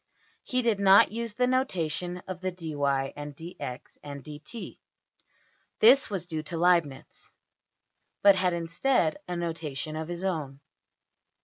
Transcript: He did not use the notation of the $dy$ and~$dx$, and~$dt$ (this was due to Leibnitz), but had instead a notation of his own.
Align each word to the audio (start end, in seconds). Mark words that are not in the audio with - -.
He 0.41 0.63
did 0.63 0.79
not 0.79 1.11
use 1.11 1.35
the 1.35 1.45
notation 1.45 2.23
of 2.27 2.41
the 2.41 2.49
$dy$ 2.49 3.13
and~$dx$, 3.15 3.97
and~$dt$ 4.03 4.79
(this 5.77 6.09
was 6.09 6.25
due 6.25 6.41
to 6.41 6.57
Leibnitz), 6.57 7.29
but 8.23 8.35
had 8.35 8.53
instead 8.53 9.17
a 9.27 9.35
notation 9.35 9.95
of 9.95 10.07
his 10.07 10.23
own. 10.23 10.59